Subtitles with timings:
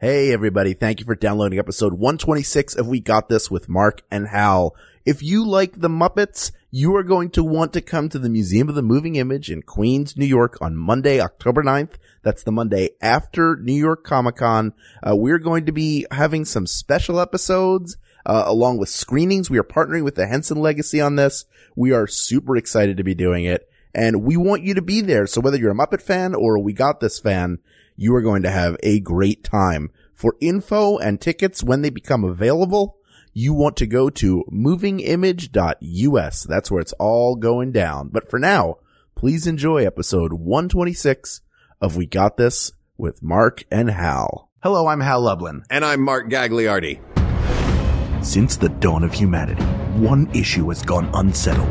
[0.00, 4.28] Hey everybody, thank you for downloading episode 126 of We Got This with Mark and
[4.28, 4.76] Hal.
[5.04, 8.68] If you like the Muppets, you are going to want to come to the Museum
[8.68, 11.94] of the Moving Image in Queens, New York on Monday, October 9th.
[12.22, 14.72] That's the Monday after New York Comic Con.
[15.02, 19.50] Uh, we're going to be having some special episodes, uh, along with screenings.
[19.50, 21.44] We are partnering with the Henson Legacy on this.
[21.74, 25.26] We are super excited to be doing it and we want you to be there.
[25.26, 27.58] So whether you're a Muppet fan or a We Got This fan,
[28.00, 29.90] you are going to have a great time.
[30.14, 32.96] For info and tickets when they become available,
[33.32, 36.42] you want to go to movingimage.us.
[36.44, 38.10] That's where it's all going down.
[38.12, 38.76] But for now,
[39.16, 41.40] please enjoy episode 126
[41.80, 44.48] of We Got This with Mark and Hal.
[44.62, 45.64] Hello, I'm Hal Lublin.
[45.68, 47.00] And I'm Mark Gagliardi.
[48.24, 49.64] Since the dawn of humanity,
[50.00, 51.68] one issue has gone unsettled.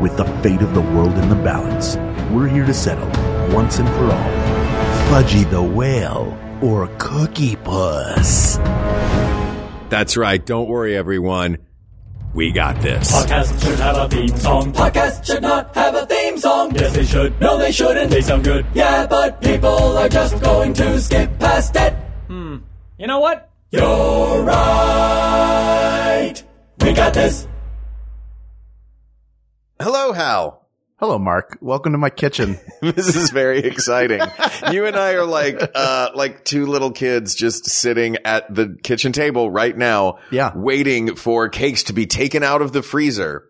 [0.00, 1.96] With the fate of the world in the balance,
[2.32, 3.08] we're here to settle,
[3.54, 4.55] once and for all,
[5.08, 8.56] Fudgie the Whale or Cookie Puss.
[9.88, 10.44] That's right.
[10.44, 11.58] Don't worry, everyone.
[12.34, 13.12] We got this.
[13.12, 14.72] Podcast should have a theme song.
[14.72, 16.74] Podcast should not have a theme song.
[16.74, 17.40] Yes, they should.
[17.40, 18.10] No, they shouldn't.
[18.10, 18.66] They sound good.
[18.74, 21.92] Yeah, but people are just going to skip past it.
[22.26, 22.56] Hmm.
[22.98, 23.48] You know what?
[23.70, 26.34] You're right.
[26.80, 27.46] We got this.
[29.80, 30.65] Hello, Hal.
[30.98, 31.58] Hello, Mark.
[31.60, 32.58] Welcome to my kitchen.
[32.80, 34.20] this is very exciting.
[34.72, 39.12] you and I are like, uh, like two little kids just sitting at the kitchen
[39.12, 40.18] table right now.
[40.30, 40.52] Yeah.
[40.54, 43.44] Waiting for cakes to be taken out of the freezer.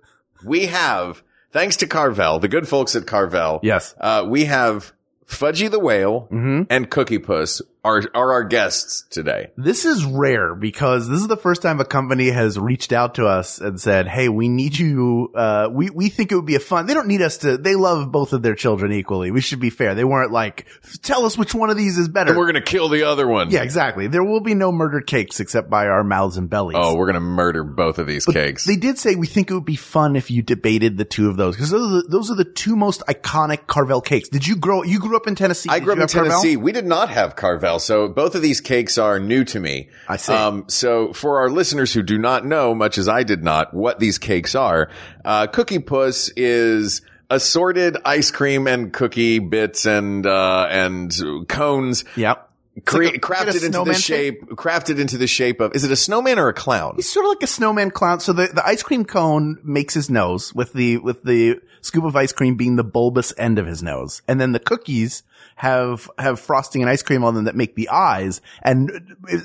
[0.44, 3.60] We have, thanks to Carvel, the good folks at Carvel.
[3.62, 3.94] Yes.
[4.00, 4.92] Uh, we have
[5.26, 6.62] Fudgie the Whale Mm-hmm.
[6.68, 9.50] and Cookie Puss are, are our guests today.
[9.56, 13.26] This is rare because this is the first time a company has reached out to
[13.26, 15.30] us and said, Hey, we need you.
[15.34, 16.86] Uh, we, we think it would be a fun.
[16.86, 19.30] They don't need us to, they love both of their children equally.
[19.30, 19.94] We should be fair.
[19.94, 20.66] They weren't like,
[21.02, 22.30] tell us which one of these is better.
[22.30, 23.50] And we're going to kill the other one.
[23.50, 24.08] yeah, exactly.
[24.08, 26.76] There will be no murdered cakes except by our mouths and bellies.
[26.78, 28.64] Oh, we're going to murder both of these cakes.
[28.64, 31.36] They did say we think it would be fun if you debated the two of
[31.36, 34.28] those because those, are the- those are the two most iconic Carvel cakes.
[34.28, 34.82] Did you grow?
[34.82, 35.68] You grew up in Tennessee.
[35.70, 36.30] I grew up in have Carvel?
[36.32, 36.56] Tennessee.
[36.56, 39.88] We did not have Carvel, so both of these cakes are new to me.
[40.08, 40.32] I see.
[40.32, 43.98] Um, so for our listeners who do not know, much as I did not, what
[43.98, 44.90] these cakes are,
[45.24, 51.12] uh, Cookie Puss is assorted ice cream and cookie bits and uh, and
[51.48, 52.04] cones.
[52.16, 52.42] Yep.
[52.84, 55.90] Cre- like a- crafted into the snowman shape, crafted into the shape of, is it
[55.90, 56.92] a snowman or a clown?
[56.96, 58.20] He's sort of like a snowman clown.
[58.20, 62.14] So the, the ice cream cone makes his nose with the, with the scoop of
[62.14, 64.20] ice cream being the bulbous end of his nose.
[64.28, 65.22] And then the cookies
[65.56, 68.40] have, have frosting and ice cream on them that make the eyes.
[68.62, 69.38] And uh,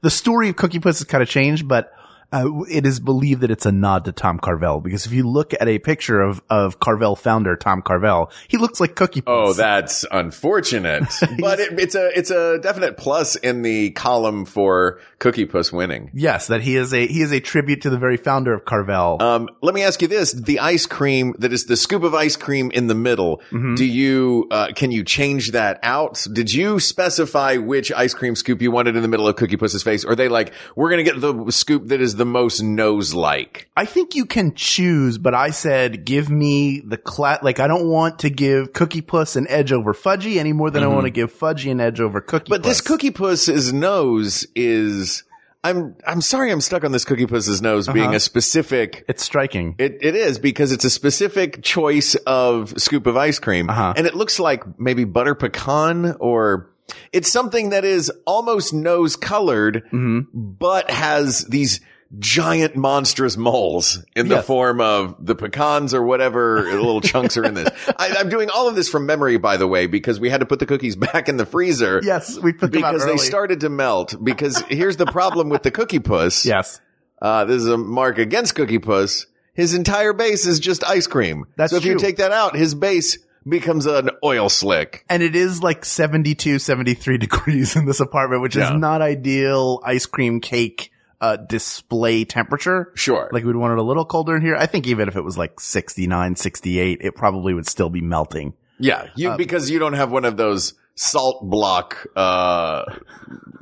[0.00, 1.92] the story of Cookie Puss has kind of changed, but
[2.34, 5.54] uh, it is believed that it's a nod to Tom Carvel because if you look
[5.54, 9.32] at a picture of, of Carvel founder Tom Carvel, he looks like Cookie Puss.
[9.32, 11.04] Oh, that's unfortunate.
[11.38, 16.10] but it, it's a it's a definite plus in the column for Cookie Puss winning.
[16.12, 19.22] yes, that he is a, he is a tribute to the very founder of Carvel.
[19.22, 22.36] Um, let me ask you this: the ice cream that is the scoop of ice
[22.36, 23.38] cream in the middle.
[23.52, 23.76] Mm-hmm.
[23.76, 26.26] Do you uh, can you change that out?
[26.32, 29.84] Did you specify which ice cream scoop you wanted in the middle of Cookie Puss's
[29.84, 30.04] face?
[30.04, 33.14] Or are they like, we're going to get the scoop that is the most nose
[33.14, 33.68] like?
[33.76, 37.88] I think you can choose, but I said give me the cla- like I don't
[37.88, 41.10] want to give Cookie Puss an edge over Fudgie any more than I want to
[41.10, 42.50] give Fudgie an edge over Cookie Mm-hmm.
[42.52, 42.68] But Puss.
[42.70, 45.24] this Cookie Puss's nose is.
[45.66, 48.16] I'm I'm sorry I'm stuck on this Cookie Puss's nose being Uh-huh.
[48.16, 49.74] a specific it's striking.
[49.78, 53.94] It it is because it's a specific choice of scoop of ice cream, Uh-huh.
[53.96, 56.70] and it looks like maybe butter pecan or
[57.14, 60.20] it's something that is almost nose colored, Mm-hmm.
[60.34, 61.80] but has these
[62.18, 64.46] giant monstrous moles in the Yes.
[64.46, 67.68] form of the pecans or whatever little chunks are in this.
[67.98, 70.46] I, I'm doing all of this from memory, by the way, because we had to
[70.46, 72.00] put the cookies back in the freezer.
[72.04, 74.14] Yes, we put them Because they started to melt.
[74.22, 76.44] Because here's the problem with the cookie puss.
[76.54, 76.80] Yes.
[77.22, 79.26] Uh, this is a mark against Cookie Puss.
[79.54, 81.46] His entire base is just ice cream.
[81.56, 85.04] That's so if you take that out, his base becomes an oil slick.
[85.08, 88.74] And it is like 72, 73 degrees in this apartment, which Yeah.
[88.74, 90.90] is not ideal ice cream cake
[91.20, 92.90] uh display temperature.
[92.94, 93.28] Sure.
[93.32, 94.56] Like we'd want it a little colder in here.
[94.56, 98.54] I think even if it was like 69, 68, it probably would still be melting.
[98.78, 102.84] yeah, you Uh, because you don't have one of those salt block uh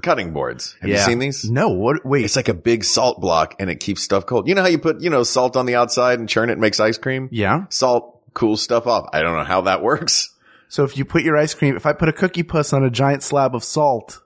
[0.02, 0.76] cutting boards.
[0.81, 1.49] Have you seen these?
[1.49, 2.25] No, what wait.
[2.25, 4.48] It's like a big salt block and it keeps stuff cold.
[4.48, 6.60] You know how you put, you know, salt on the outside and churn it and
[6.60, 7.28] makes ice cream?
[7.32, 7.66] yeah.
[7.70, 9.08] Salt cools stuff off.
[9.12, 10.31] I don't know how that works.
[10.69, 12.90] So if you put your ice cream, if I put a cookie puss on a
[12.90, 14.22] giant slab of salt,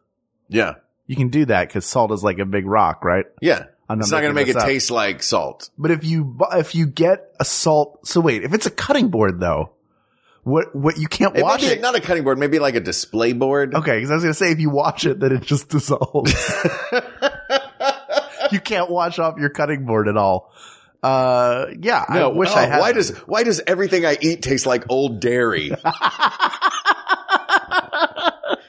[0.48, 0.74] Yeah.
[1.06, 3.26] You can do that because salt is like a big rock, right?
[3.40, 3.64] Yeah.
[3.88, 4.64] I'm it's not going to make it up.
[4.64, 5.70] taste like salt.
[5.78, 9.08] But if you bu- if you get a salt, so wait, if it's a cutting
[9.10, 9.70] board though,
[10.42, 11.80] What, what, you can't It watch it.
[11.80, 13.74] not a cutting board, maybe like a display board.
[13.76, 16.34] Okay, because I was gonna say if you watch it, then it just dissolves.
[18.52, 20.52] you can't wash off your cutting board at all.
[21.02, 22.80] Uh, yeah, No, I wish oh, I had.
[22.80, 25.70] Why does why does everything I eat taste like old dairy?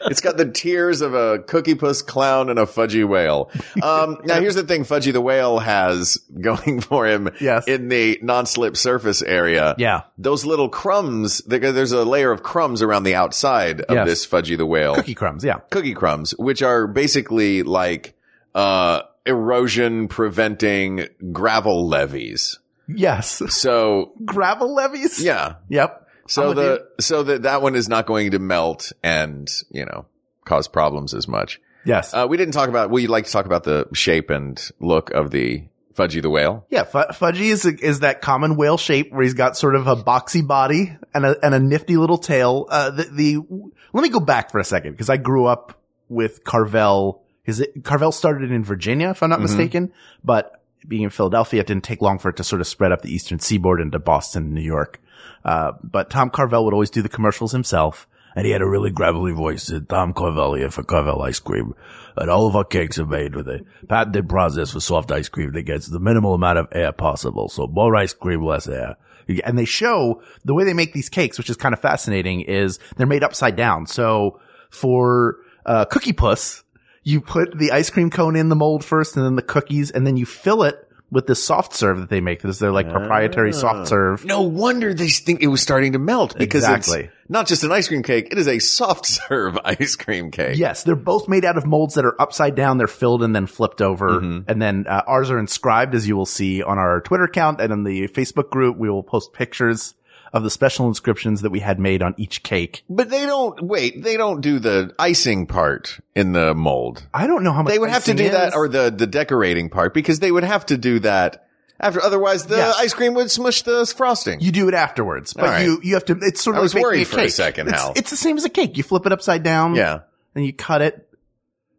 [0.09, 3.49] it's got the tears of a cookie puss clown and a fudgie whale.
[3.81, 7.67] Um, now here's the thing: Fudgie the whale has going for him Yes.
[7.67, 9.75] in the non-slip surface area.
[9.77, 10.01] Yeah.
[10.17, 11.41] those little crumbs.
[11.45, 14.07] There's a layer of crumbs around the outside of Yes.
[14.07, 15.43] this Fudgie the whale cookie crumbs?
[15.43, 18.15] Yeah, cookie crumbs, which are basically like
[18.55, 22.59] uh, erosion preventing gravel levees.
[22.87, 25.21] yes, So gravel levees.
[25.23, 26.06] yeah, Yep.
[26.27, 30.05] So the so that that one is not going to melt and you know
[30.45, 31.59] cause problems as much.
[31.85, 32.13] Yes.
[32.13, 32.89] Uh, we didn't talk about.
[32.89, 35.63] We like to talk about the shape and look of the
[35.97, 36.65] Fudgie the whale.
[36.69, 39.95] Yeah, Fu- Fudgie is is that common whale shape where he's got sort of a
[39.95, 42.67] boxy body and a and a nifty little tail.
[42.69, 46.43] Uh, the, the let me go back for a second because I grew up with
[46.43, 47.23] Carvel.
[47.43, 49.93] His Carvel started in Virginia, if I'm not mistaken,
[50.23, 53.01] but being in Philadelphia, it didn't take long for it to sort of spread up
[53.01, 55.01] the eastern seaboard into Boston and New York.
[55.47, 58.07] Uh, but Tom Carvel would always do the commercials himself.
[58.35, 59.63] And he had a really gravelly voice.
[59.63, 61.73] Said, Tom Carvel here for Carvel ice cream.
[62.17, 65.53] And all of our cakes are made with a patented process for soft ice cream
[65.53, 67.47] that gets the minimal amount of air possible.
[67.47, 68.97] So more ice cream, less air.
[69.43, 72.79] And they show the way they make these cakes, which is kind of fascinating, is
[72.97, 73.87] they're made upside down.
[73.87, 74.39] So
[74.69, 76.63] for, uh, Cookie Puss,
[77.03, 80.05] you put the ice cream cone in the mold first and then the cookies and
[80.05, 82.41] then you fill it with this soft serve that they make.
[82.41, 84.25] This is their like proprietary soft serve.
[84.25, 87.05] No wonder they think it was starting to melt because Exactly.
[87.05, 90.57] it's not just an ice cream cake; it is a soft serve ice cream cake.
[90.57, 92.77] Yes, they're both made out of molds that are upside down.
[92.77, 94.19] They're filled and then flipped over.
[94.19, 97.71] And then uh, ours are inscribed, as you will see on our Twitter account and
[97.71, 98.77] in the Facebook group.
[98.77, 99.93] We will post pictures
[100.33, 102.83] of the special inscriptions that we had made on each cake.
[102.89, 104.03] But they don't wait.
[104.03, 107.05] They don't do the icing part in the mold.
[107.13, 109.69] I don't know how much They would have to do that, or the the decorating
[109.69, 111.47] part, because they would have to do that
[111.79, 112.01] after.
[112.01, 112.75] Otherwise, the Yes.
[112.79, 114.39] ice cream would smush the frosting.
[114.41, 115.63] You do it afterwards, but right.
[115.65, 116.17] you you have to.
[116.21, 117.93] It's sort of I was like worried a for a second, It's, Hal.
[117.95, 118.77] it's the same as a cake.
[118.77, 119.99] You flip it upside down, yeah,
[120.35, 121.07] and you cut it,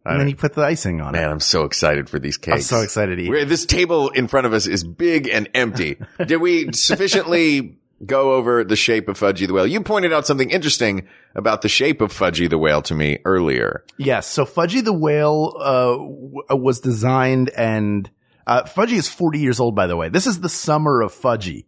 [0.05, 1.19] and then you put the icing on it.
[1.19, 2.55] man, I'm so excited for these cakes.
[2.57, 3.29] I'm so excited to eat.
[3.29, 5.99] We're- This table in front of us is big and empty.
[6.27, 9.67] Did we sufficiently go over the shape of Fudgie the Whale?
[9.67, 13.85] You pointed out something interesting about the shape of Fudgie the Whale to me earlier.
[13.97, 14.27] Yes.
[14.27, 18.11] So Fudgie the Whale uh, w- was designed and
[18.47, 20.09] uh, Fudgie is 40 years old, by the way.
[20.09, 21.67] This is the summer of Fudgie.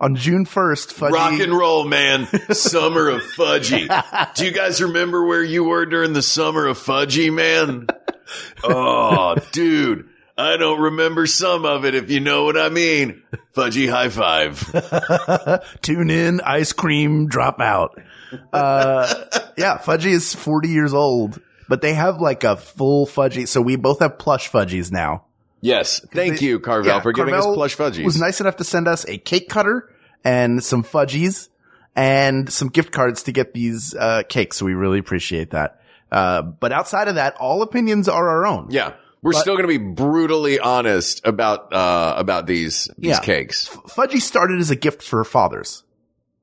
[0.00, 1.12] On June 1st, Fudgie.
[1.12, 2.26] Rock and roll, man.
[2.54, 3.86] Summer of Fudgie.
[4.34, 7.86] Do you guys remember where you were during the summer of Fudgie, man?
[8.64, 10.08] Oh, dude.
[10.40, 13.22] I don't remember some of it, if you know what I mean.
[13.54, 14.58] Fudgie high five.
[15.82, 18.00] Tune in, ice cream, drop out.
[18.52, 19.12] Uh,
[19.58, 23.46] yeah, Fudgie is 40 years old, but they have like a full Fudgie.
[23.46, 25.24] So we both have plush Fudgies now.
[25.60, 26.00] Yes.
[26.14, 28.04] Thank you, Carvel, Yeah, for giving Carvel us plush Fudgies.
[28.04, 29.94] Was nice enough to send us a cake cutter
[30.24, 31.48] and some fudgies
[31.94, 34.56] and some gift cards to get these uh, cakes.
[34.56, 35.80] So we really appreciate that.
[36.10, 38.68] Uh, but outside of that, all opinions are our own.
[38.70, 38.94] Yeah.
[39.22, 43.20] We're still going to be brutally honest about, uh, about these, these Yeah.
[43.20, 43.68] cakes.
[43.68, 45.84] Fudgie started as a gift for fathers.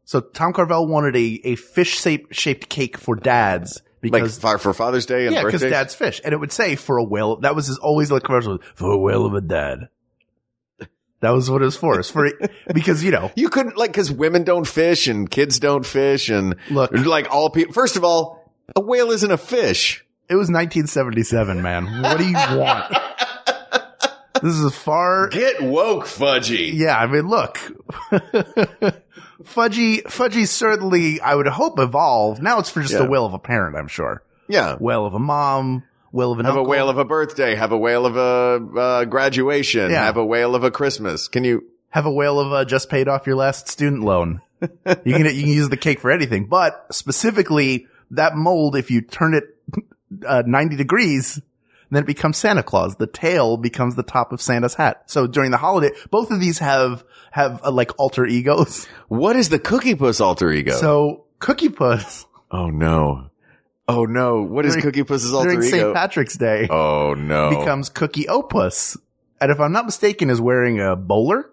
[0.06, 2.00] So Tom Carvel wanted a, a fish
[2.32, 6.34] shaped cake for dads because for, for Father's Day and yeah, because dad's fish, and
[6.34, 7.38] it would say for a whale.
[7.38, 9.90] That was his, always the commercial for a whale of a dad.
[11.20, 12.00] That was what it was for.
[12.00, 12.32] It's for
[12.74, 16.56] because you know You couldn't like because women don't fish and kids don't fish and
[16.70, 16.92] Look.
[16.94, 17.74] like all people.
[17.74, 20.06] First of all, a whale isn't a fish.
[20.30, 22.02] It was 1977, man.
[22.02, 22.94] What do you want?
[24.42, 25.30] this is far.
[25.30, 26.74] Get woke, Fudgie.
[26.74, 27.58] Yeah, I mean, look.
[29.44, 32.42] Fudgie, Fudgie certainly, I would hope, evolved.
[32.42, 33.04] Now it's for just Yeah.
[33.06, 34.24] a will of a parent, I'm sure.
[34.50, 34.76] Yeah.
[34.80, 37.56] Will of a mom, will of an Have a whale of a birthday.
[37.56, 39.92] Have a whale of a uh, graduation.
[39.92, 40.04] Yeah.
[40.06, 41.28] Have a whale of a Christmas.
[41.28, 41.64] Can you?
[41.90, 44.42] have a whale of a just paid off your last student loan.
[44.62, 44.68] you
[45.14, 49.34] can you can use the cake for anything, but specifically that mold, if you turn
[49.34, 49.44] it
[50.26, 51.42] uh, ninety degrees,
[51.90, 52.96] then it becomes Santa Claus.
[52.96, 55.04] The tail becomes the top of Santa's hat.
[55.08, 58.86] So during the holiday, both of these have have uh, like alter egos.
[59.08, 60.74] What is the Cookie Puss alter ego?
[60.76, 63.30] So Cookie Puss oh no.
[63.88, 64.42] Oh no.
[64.42, 65.70] What is During- Cookie Puss's alter during ego?
[65.78, 65.96] During St.
[65.96, 67.50] Patrick's Day oh no.
[67.50, 68.98] becomes Cookie O'Puss,
[69.40, 71.50] and if I'm not mistaken, is wearing a bowler.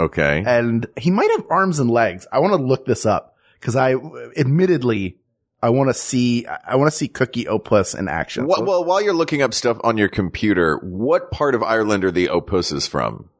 [0.00, 0.42] okay.
[0.46, 2.26] and he might have arms and legs.
[2.32, 3.94] I want to look this up because I,
[4.36, 5.18] admittedly,
[5.64, 8.48] I want to see, I want to see Cookie O'Puss in action.
[8.50, 12.10] So well, while you're looking up stuff on your computer, what part of Ireland are
[12.10, 13.30] the O'Puss's from?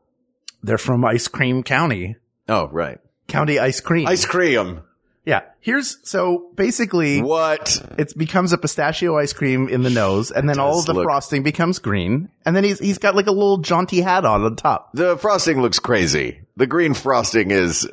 [0.62, 2.16] they're from Ice Cream County,
[2.49, 2.99] Oh, right.
[3.28, 4.07] County Ice Cream.
[4.07, 4.81] Ice cream.
[5.26, 5.40] Yeah.
[5.61, 7.83] Here's so basically What?
[7.99, 11.04] it becomes a pistachio ice cream in the nose, and then all of the look-
[11.04, 14.57] frosting becomes green, and then he's he's got like a little jaunty hat on on
[14.57, 14.90] top.
[14.95, 16.40] The frosting looks crazy.
[16.57, 17.87] The green frosting is,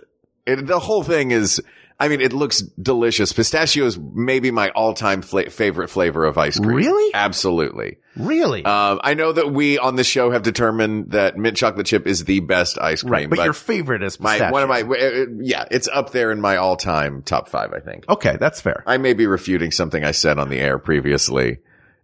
[0.46, 1.62] it, the whole thing is,
[2.02, 3.32] I mean, it looks delicious.
[3.32, 6.76] Pistachio is maybe my all-time fla- favorite flavor of ice cream.
[6.76, 7.14] Really?
[7.14, 8.00] Absolutely.
[8.18, 8.66] Really?
[8.66, 12.26] Um, I know that we on the show have determined that mint chocolate chip is
[12.26, 15.66] the best ice cream, right, but, your favorite is my, one of my, uh, yeah,
[15.70, 18.10] it's up there in my all-time top five, I think.
[18.10, 18.84] okay, that's fair.
[18.88, 21.60] I may be refuting something I said on the air previously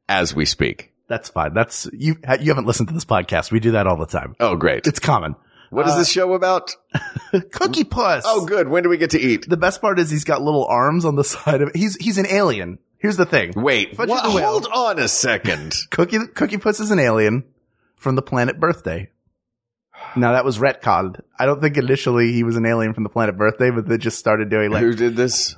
[0.07, 0.93] as we speak.
[1.07, 1.53] That's fine.
[1.53, 2.17] That's you.
[2.39, 3.49] You haven't listened to this podcast.
[3.51, 4.35] We do that all the time.
[4.39, 4.85] Oh, great.
[4.85, 5.35] It's common.
[5.69, 6.75] What is this uh, show about?
[7.51, 8.23] Cookie Puss.
[8.25, 8.69] Oh, good.
[8.69, 9.47] When do we get to eat?
[9.49, 11.75] The best part is he's got little arms on the side of it.
[11.75, 12.79] He's he's an alien.
[12.99, 13.53] Here's the thing.
[13.55, 14.21] Wait, the Whale.
[14.41, 15.75] hold on a second.
[15.91, 17.43] Cookie Cookie Puss is an alien
[17.95, 19.11] from the planet Birthday.
[20.15, 21.21] Now that was retconned.
[21.37, 24.17] I don't think initially he was an alien from the planet Birthday, but they just
[24.19, 25.55] started doing like Who did this?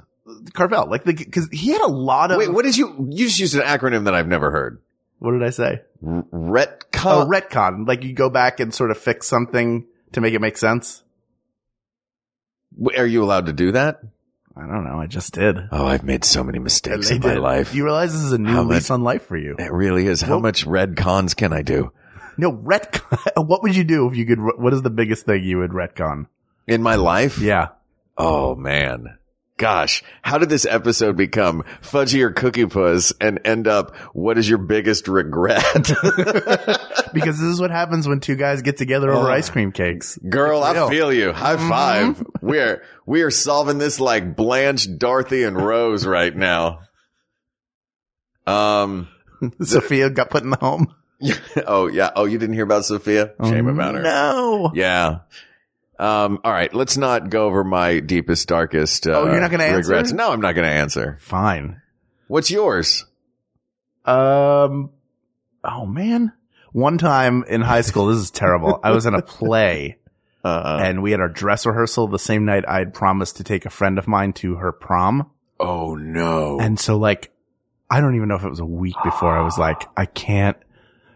[0.54, 2.38] Carvel, like the because he had a lot of.
[2.38, 3.08] Wait, what did you?
[3.10, 4.82] You just used an acronym that I've never heard.
[5.20, 5.82] what did I say?
[6.06, 6.80] R- retcon.
[7.06, 7.88] Oh, retcon.
[7.88, 11.04] Like you go back and sort of fix something to make it make sense.
[12.98, 14.00] Are you allowed to do that?
[14.56, 15.00] I don't know.
[15.00, 15.58] I just did.
[15.72, 17.40] Oh, I've made so many mistakes in my did.
[17.40, 17.74] life.
[17.74, 19.56] You realize this is a new How lease much- on life for you.
[19.58, 20.22] it really is.
[20.22, 21.92] How Well- much red cons can I do
[22.38, 23.20] No, retcon.
[23.48, 24.40] what would you do if you could?
[24.40, 26.28] What is the biggest thing you would retcon?
[26.68, 27.40] in my life?
[27.40, 27.70] Yeah.
[28.18, 29.18] Oh man.
[29.60, 34.48] Gosh, how did this episode become Fudgie or Cookie Puss and end up what is
[34.50, 35.92] your biggest regret?
[37.12, 39.34] Because this is what happens when two guys get together over Oh.
[39.34, 40.18] ice cream cakes.
[40.30, 41.34] Girl, I feel you.
[41.34, 42.24] High five.
[42.40, 46.82] We're we are solving this like Blanche, Dorothy, and Rose right now.
[48.46, 49.08] Um.
[49.62, 50.94] Sophia got put in the home.
[51.68, 52.12] Oh yeah.
[52.16, 53.34] Oh, you didn't hear about Sophia?
[53.44, 54.02] Shame about her.
[54.04, 54.72] No.
[54.74, 55.20] Yeah.
[56.00, 56.40] Um.
[56.44, 56.74] All right.
[56.74, 59.06] Let's not go over my deepest, darkest.
[59.08, 59.92] Uh, Oh, you're not gonna answer?
[59.92, 60.12] regrets.
[60.14, 61.18] No, I'm not going to answer.
[61.20, 61.82] Fine.
[62.28, 63.06] What's yours?
[64.06, 64.92] Um.
[65.64, 66.34] Oh man.
[66.72, 68.80] One time in high school, this is terrible.
[68.84, 69.98] I was in a play
[70.44, 70.80] Uh.
[70.82, 73.70] and we had our dress rehearsal the same night I had promised to take a
[73.70, 75.30] friend of mine to her prom.
[75.60, 76.60] Oh no.
[76.62, 77.32] And so like,
[77.90, 80.56] I don't even know if it was a week before I was like, I can't,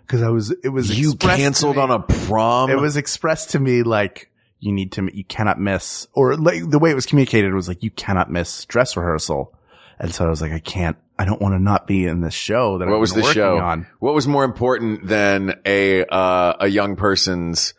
[0.08, 2.70] cause I was, it was, you canceled on a prom.
[2.70, 4.30] it was expressed to me like,
[4.64, 7.84] you need to, you cannot miss, or like the way it was communicated was like,
[7.84, 9.54] you cannot miss dress rehearsal.
[10.00, 12.34] And so I was like, I can't, I don't want to not be in this
[12.34, 13.60] show that What I've was the show?
[13.60, 13.86] on.
[14.00, 17.76] What was more important than a uh, a young person's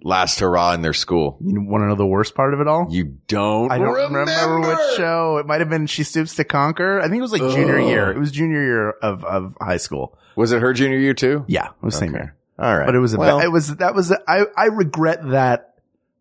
[0.00, 1.36] last hurrah in their school?
[1.44, 2.86] You want to know the worst part of it all?
[2.90, 3.70] You don't.
[3.70, 5.36] I don't remember, which show.
[5.36, 6.98] It might have been She Stoops to Conquer.
[7.00, 8.10] I think it was like junior year.
[8.10, 10.16] It was junior year of, of high school.
[10.34, 11.44] Was it her junior year too?
[11.46, 12.34] Yeah, it was same year.
[12.58, 12.86] All right.
[12.86, 15.74] But it was a, well, it was, that was, I, I regret that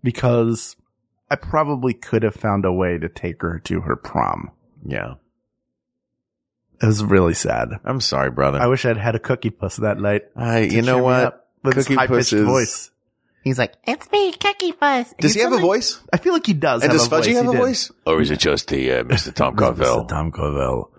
[0.04, 0.76] because
[1.30, 4.52] I probably could have found a way to take her to her prom.
[4.86, 5.16] yeah.
[6.80, 7.70] It was really sad.
[7.86, 8.60] I'm sorry, brother.
[8.62, 10.26] I wish I'd had a cookie puss that night.
[10.36, 11.24] I, you know what?
[11.24, 12.92] up With his Cookie high Puss pitched is- voice.
[13.44, 15.14] He's like, It's me, Cookie Puss.
[15.20, 16.00] Does he have a voice?
[16.14, 16.84] I feel like he does.
[16.84, 17.28] And have does a voice.
[17.28, 17.58] Fudgie have He a did.
[17.62, 17.92] voice?
[18.06, 19.34] Or is it just the uh, Mr.
[19.34, 20.04] Tom Carvel?
[20.04, 20.08] Mr.
[20.10, 20.92] Tom Carvel.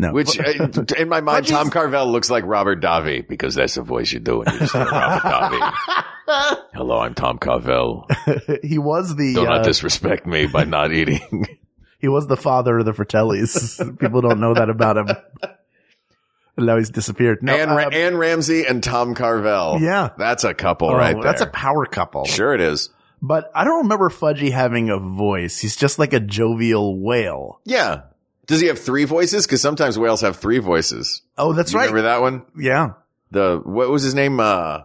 [0.00, 0.14] No.
[0.14, 3.82] Which, uh, in my mind, Fudgie's- Tom Carvel looks like Robert Davi because that's the
[3.82, 6.56] voice you do when you say Robert Davi.
[6.72, 8.08] Hello, I'm Tom Carvel.
[8.62, 11.46] he was the, Do not uh, disrespect me by not eating.
[11.98, 13.76] He was the father of the Fratellis.
[13.98, 15.08] People don't know that about him.
[16.56, 17.42] And now he's disappeared.
[17.42, 19.76] No, Anne, Ra- um, Anne Ramsey and Tom Carvel.
[19.82, 20.08] Yeah.
[20.16, 21.22] That's a couple oh, right there.
[21.22, 22.24] That's a power couple.
[22.24, 22.88] Sure it is.
[23.20, 25.58] But I don't remember Fudgie having a voice.
[25.58, 27.60] He's just like a jovial whale.
[27.66, 28.04] Yeah.
[28.50, 29.46] Does he have three voices?
[29.46, 31.22] Because sometimes whales have three voices.
[31.38, 31.84] Oh, that's You right.
[31.90, 32.42] Remember that one?
[32.58, 32.94] Yeah.
[33.30, 34.40] The what was his name?
[34.40, 34.80] Uh,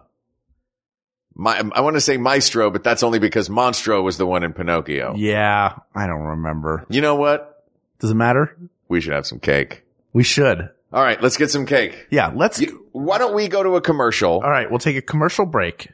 [1.34, 4.52] my I want to say Maestro, but that's only because Monstro was the one in
[4.52, 5.14] Pinocchio.
[5.16, 5.74] Yeah.
[5.94, 6.86] I don't remember.
[6.88, 7.64] You know what?
[7.98, 8.56] Does it matter?
[8.88, 9.82] We should have some cake.
[10.12, 10.70] We should.
[10.92, 12.06] All right, let's get some cake.
[12.10, 12.32] Yeah.
[12.34, 12.60] Let's.
[12.60, 14.30] You- why don't we go to a commercial?
[14.34, 14.70] All right.
[14.70, 15.90] We'll take a commercial break.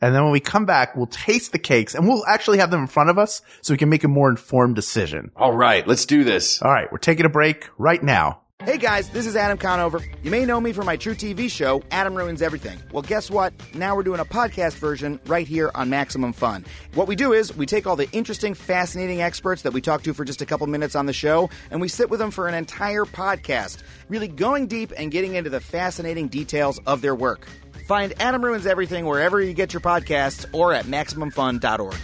[0.00, 2.80] And then when we come back, we'll taste the cakes and we'll actually have them
[2.80, 5.30] in front of us so we can make a more informed decision.
[5.36, 6.62] All right, let's do this.
[6.62, 6.90] All right.
[6.90, 8.40] We're taking a break right now.
[8.62, 10.02] Hey guys, this is Adam Conover.
[10.22, 12.78] You may know me from my truTV show, Adam Ruins Everything.
[12.92, 13.54] Well, guess what?
[13.74, 16.66] Now we're doing a podcast version right here on Maximum Fun.
[16.92, 20.12] What we do is we take all the interesting, fascinating experts that we talk to
[20.12, 22.54] for just a couple minutes on the show, and we sit with them for an
[22.54, 23.78] entire podcast,
[24.10, 27.46] really going deep and getting into the fascinating details of their work.
[27.90, 31.96] Find Adam Ruins Everything wherever you get your podcasts or at MaximumFun.org.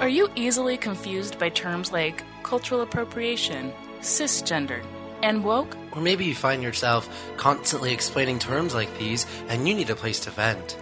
[0.00, 4.82] Are you easily confused by terms like cultural appropriation, cisgender,
[5.22, 5.76] and woke?
[5.92, 10.20] Or maybe you find yourself constantly explaining terms like these and you need a place
[10.20, 10.78] to vent.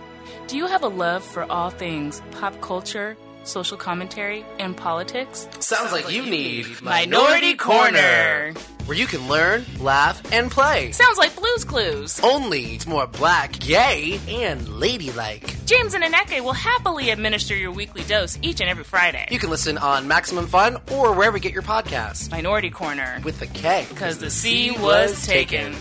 [0.47, 5.48] Do you have a love for all things pop culture, social commentary, and politics?
[5.60, 8.56] Sounds like you need Minority Korner.
[8.86, 10.92] where you can learn, laugh, and play.
[10.92, 12.20] Sounds like Blue's Clues.
[12.20, 15.54] Only it's more black, gay, and ladylike.
[15.64, 19.26] James and Aneke will happily administer your weekly dose each and every Friday.
[19.30, 23.24] You can listen on Maximum Fun or wherever you get your podcasts Minority Korner.
[23.24, 23.86] with a K.
[23.88, 25.74] Because the C was taken.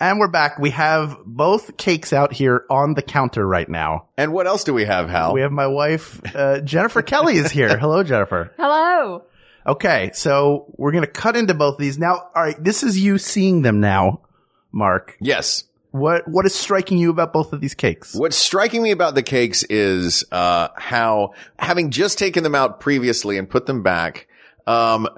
[0.00, 0.58] And we're back.
[0.58, 4.08] We have both cakes out here on the counter right now.
[4.16, 5.34] And what else do we have, Hal?
[5.34, 7.76] We have my wife, uh, Jennifer Kelly is here.
[7.76, 8.50] Hello, Jennifer.
[8.56, 9.24] Hello.
[9.66, 12.14] Okay, so we're gonna cut into both of these now.
[12.34, 14.22] All right, this is you seeing them now,
[14.72, 15.16] Mark.
[15.20, 15.64] yes.
[15.92, 18.14] What what is striking you about both of these cakes?
[18.14, 23.36] What's striking me about the cakes is uh, how, having just taken them out previously
[23.36, 24.28] and put them back,
[24.68, 25.08] um,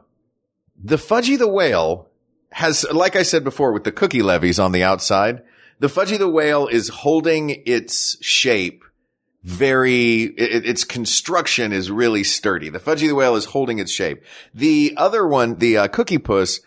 [0.83, 2.09] the Fudgie the Whale
[2.53, 5.43] has, like I said before, with the cookie levies on the outside,
[5.79, 8.85] the Fudgie the Whale is holding its shape
[9.43, 12.69] very, it, its construction is really sturdy.
[12.69, 14.23] The Fudgie the Whale is holding its shape.
[14.55, 16.61] The other one, the uh, Cookie Puss,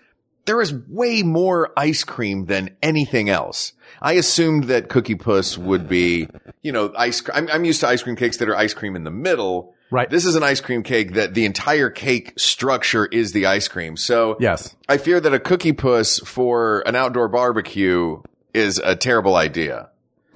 [0.46, 3.74] there is way more ice cream than anything else.
[4.02, 6.28] I assumed that Cookie Puss would be,
[6.62, 7.22] you know, ice.
[7.22, 9.75] cr- I'm, I'm used to ice cream cakes that are ice cream in the middle.
[9.92, 10.10] Right.
[10.10, 13.98] This is an ice cream cake that the entire cake structure is the ice cream.
[13.98, 14.76] So Yes.
[14.90, 18.22] I fear that a Cookie Puss for an outdoor barbecue
[18.54, 19.90] is a terrible idea,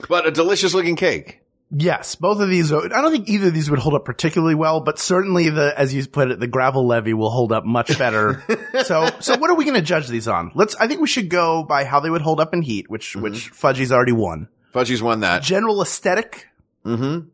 [0.08, 1.42] but a delicious looking cake.
[1.72, 2.74] Yes, both of these.
[2.74, 5.94] I don't think either of these would hold up particularly well, but certainly the, as
[5.94, 8.44] you put it, the gravel levy will hold up much better.
[8.84, 10.52] so, so what are we going to judge these on?
[10.56, 10.74] Let's.
[10.76, 13.52] I think we should go by how they would hold up in heat, which which
[13.54, 14.48] Fudgie's already won.
[14.74, 15.44] Fudgie's won that.
[15.44, 16.48] General aesthetic,
[16.86, 17.28] Mm-hmm.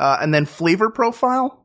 [0.00, 1.62] Uh, and then flavor profile.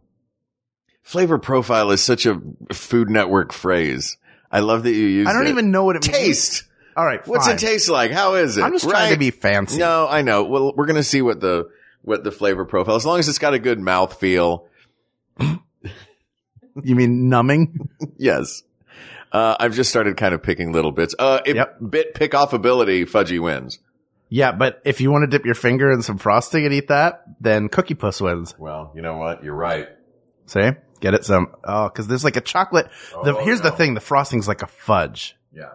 [1.04, 2.42] Flavor profile is such a
[2.74, 4.18] Food Network phrase.
[4.52, 5.28] I love that you use.
[5.28, 5.52] I don't it.
[5.52, 6.18] even know what it means.
[6.18, 6.64] taste.
[6.98, 8.12] All right, What's it taste like?
[8.12, 8.64] How is it?
[8.64, 9.78] I'm just trying to be fancy.
[9.78, 10.44] No, I know.
[10.44, 11.70] Well, we're gonna see what the
[12.02, 12.96] what the flavor profile.
[12.96, 14.68] As long as it's got a good mouth feel.
[15.40, 17.90] You mean numbing?
[18.18, 18.64] Yes.
[19.32, 21.16] Uh, I've just started kind of picking little bits.
[21.18, 21.78] Uh, if Yep.
[21.90, 23.80] bit pick off ability, Fudgie wins.
[24.36, 27.24] Yeah, but if you want to dip your finger in some frosting and eat that,
[27.40, 28.54] then Cookie Puss wins.
[28.60, 29.44] Well, you know what?
[29.46, 29.88] You're right.
[30.48, 31.56] See, get it some.
[31.64, 32.90] Oh, because there's like a chocolate.
[33.24, 33.76] The, Oh, here's the no.
[33.76, 35.36] thing: the frosting's like a fudge.
[35.54, 35.72] Yeah.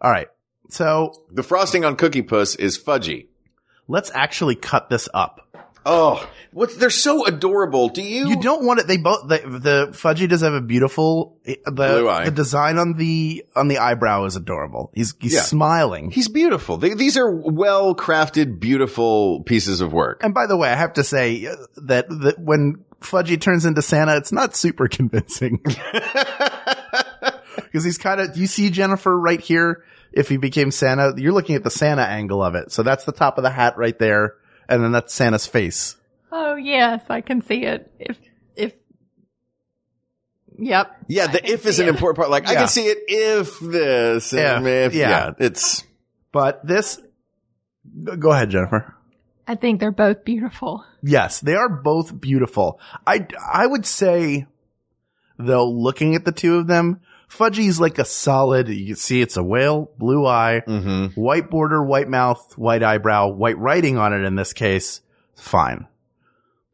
[0.00, 0.28] All right,
[0.70, 3.26] so The frosting on Cookie Puss is fudgy.
[3.88, 5.48] let's actually cut this up.
[5.84, 6.78] Oh, what?
[6.78, 7.88] They're so adorable.
[7.88, 8.28] Do you?
[8.28, 8.86] You don't want it.
[8.86, 12.24] They both the, the fudgie does have a beautiful the Blue eye.
[12.26, 14.90] the design on the on the eyebrow is adorable.
[14.94, 15.40] He's he's Yeah.
[15.42, 16.10] smiling.
[16.10, 16.76] He's beautiful.
[16.76, 20.22] They, these are well crafted, beautiful pieces of work.
[20.22, 23.82] And by the way, I have to say uh, that that when Fudgie turns into
[23.82, 25.60] Santa, it's not super convincing
[27.56, 28.36] because he's kind of.
[28.36, 29.84] You see Jennifer right here.
[30.12, 32.70] If he became Santa, you're looking at the Santa angle of it.
[32.70, 34.34] So that's the top of the hat right there,
[34.68, 35.96] and then that's Santa's face.
[36.30, 37.90] Oh yes, I can see it.
[37.98, 38.18] If
[38.56, 38.72] if
[40.58, 41.04] Yep.
[41.08, 42.30] Yeah, the if is an important part.
[42.30, 45.08] Like I can see it if this, and If, if, yeah.
[45.08, 45.30] yeah.
[45.38, 45.84] it's
[46.30, 47.00] But this,
[48.18, 48.94] go ahead, Jennifer.
[49.46, 50.84] I think they're both beautiful.
[51.02, 52.80] Yes, they are both beautiful.
[53.06, 54.46] I, I would say,
[55.36, 57.00] though, looking at the two of them,
[57.32, 61.20] Fudgie's like a solid, you can see it's a whale, blue eye, mm-hmm.
[61.20, 65.00] white border, white mouth, white eyebrow, white writing on it in this case.
[65.36, 65.86] Fine.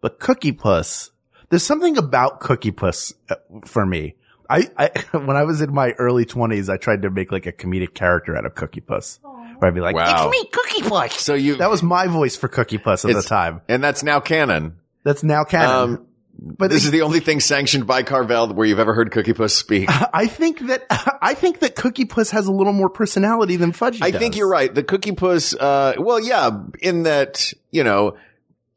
[0.01, 1.11] But Cookie Puss,
[1.49, 4.17] there's something about Cookie Puss uh, for me.
[4.51, 7.53] I, I, when I was in my early twenties, I tried to make like a
[7.53, 9.21] comedic character out of Cookie Puss.
[9.23, 10.29] Where I'd be like, Wow.
[10.29, 11.21] it's me, Cookie Puss.
[11.21, 13.61] So you That was my voice for Cookie Puss at the time.
[13.69, 14.79] and that's now canon.
[15.05, 15.95] That's now canon.
[15.95, 16.07] Um,
[16.41, 19.55] but this is the only thing sanctioned by Carvel where you've ever heard Cookie Puss
[19.55, 19.89] speak.
[20.13, 20.87] I think that
[21.21, 24.03] I think that Cookie Puss has a little more personality than Fudgie.
[24.03, 24.21] I does.
[24.21, 24.73] think you're right.
[24.73, 28.17] The Cookie Puss, uh, well, yeah, in that, you know,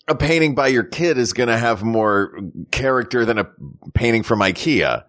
[0.07, 2.37] a painting by your kid is going to have more
[2.71, 3.47] character than a
[3.93, 5.03] painting from IKEA.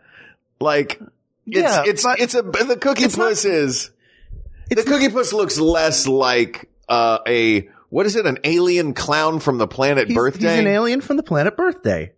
[0.61, 1.01] Like,
[1.47, 3.91] it's, Yeah, it's, but it's a, the Cookie it's not- Puss is,
[4.69, 8.27] the Cookie Puss looks less like, uh, a, what is it?
[8.27, 10.51] An alien clown from the planet He's, birthday?
[10.51, 12.13] he's an alien from the planet Birthday.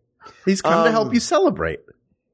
[0.45, 1.81] He's come to Um, help you celebrate.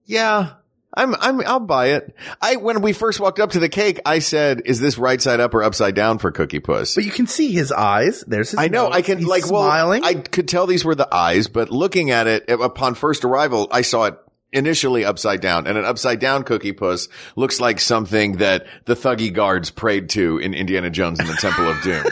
[0.05, 0.53] Yeah.
[0.93, 2.17] I'm, I'm, I'll buy it.
[2.43, 5.39] I, when we first walked up to the cake, I said, is this right side
[5.39, 6.97] up or upside down for Cookie Puss?
[6.97, 8.25] But you can see his eyes.
[8.27, 8.59] There's his.
[8.59, 8.87] I know.
[8.87, 8.97] nose.
[8.97, 9.45] I can He's like.
[9.45, 10.03] smiling.
[10.03, 13.69] Well, I could tell these were the eyes, but looking at it upon first arrival,
[13.71, 14.17] I saw it
[14.53, 19.33] initially upside down, and an upside down cookie puss looks like something that the Thuggee
[19.33, 22.03] guards prayed to in Indiana Jones and the Temple of Doom.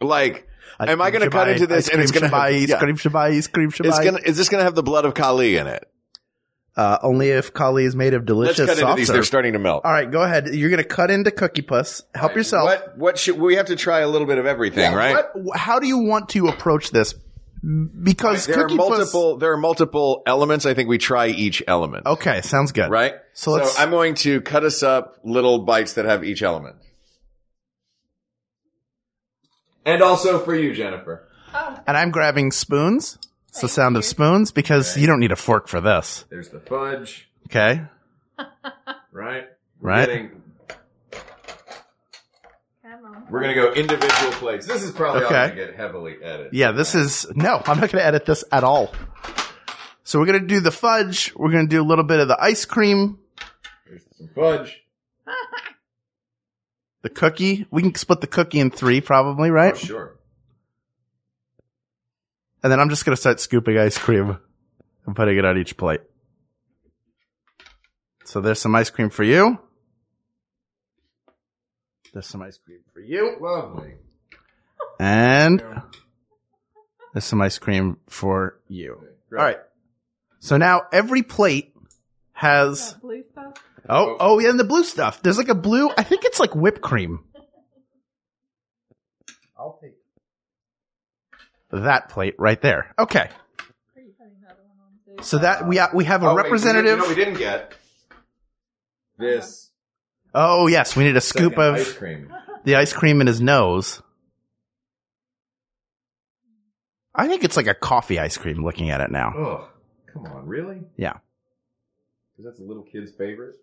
[0.00, 0.46] like,
[0.88, 2.78] am I going to cut into this and it's going to yeah.
[2.78, 4.04] scream Shabai, scream Shabai.
[4.04, 5.86] Gonna, is this going to have the blood of Kali in it?
[6.76, 9.08] Uh, only if Kali is made of Let's delicious cut into these.
[9.08, 9.84] They're starting to melt.
[9.84, 10.54] All right, go ahead.
[10.54, 12.02] You're going to cut into Cookie Puss.
[12.14, 12.64] Help yourself.
[12.64, 12.98] What?
[12.98, 15.26] What should we have to try a little bit of everything, right?
[15.34, 17.14] What, how do you want to approach this?
[18.02, 19.36] Because There are Cookie Puss- multiple.
[19.36, 20.64] There are multiple elements.
[20.64, 22.06] I think we try each element.
[22.06, 22.88] Okay, sounds good.
[22.88, 23.14] Right.
[23.34, 26.76] So let's- I'm going to cut us up little bites that have each element.
[29.84, 31.26] And also for you, Jennifer.
[31.86, 33.18] And I'm grabbing spoons.
[33.48, 36.24] It's the sound of spoons because you don't need a fork for this.
[36.30, 37.28] There's the fudge.
[37.46, 37.82] Okay.
[39.12, 39.48] Right.
[39.80, 40.06] Right.
[40.06, 40.42] Getting-
[43.28, 44.66] We're gonna go individual plates.
[44.66, 45.48] This is probably all Okay.
[45.48, 46.52] gonna get heavily edited.
[46.52, 47.56] Yeah, this is no.
[47.66, 48.92] I'm not going to edit this at all.
[50.04, 51.32] So we're going to do the fudge.
[51.36, 53.18] We're going to do a little bit of the ice cream,
[53.88, 54.82] There's some fudge.
[57.02, 57.66] The cookie.
[57.70, 59.74] We can split the cookie in three, probably, right?
[59.74, 60.16] Oh, sure.
[62.62, 64.38] And then I'm just going to start scooping ice cream
[65.06, 66.00] and putting it on each plate.
[68.24, 69.58] So there's some ice cream for you.
[72.12, 73.36] There's some ice cream for you.
[73.40, 73.94] Lovely.
[74.98, 75.62] And
[77.12, 79.00] there's some ice cream for you.
[79.32, 79.58] All right.
[80.40, 81.74] So now every plate
[82.32, 82.94] has.
[82.94, 83.54] Blue stuff.
[83.88, 85.22] Oh, oh, oh, yeah, and the blue stuff.
[85.22, 85.90] There's like a blue.
[85.96, 87.24] I think it's like whipped cream.
[89.58, 89.94] I'll take
[91.70, 92.94] that plate right there.
[92.98, 93.30] Okay.
[95.22, 96.98] So that we we have a Oh, wait, representative.
[96.98, 97.74] You know, we didn't get
[99.18, 99.70] this
[100.34, 102.32] oh yes, we need a scoop second of ice cream.
[102.64, 104.02] the ice cream in his nose.
[107.14, 108.64] I think it's like a coffee ice cream.
[108.64, 109.32] Looking at it now.
[109.36, 109.68] Oh,
[110.12, 110.80] come on, really?
[110.96, 111.18] Yeah.
[112.32, 113.56] Because that's a little kid's favorite.